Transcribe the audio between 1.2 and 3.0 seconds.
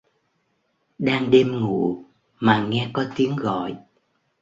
đêm ngủ mà nghe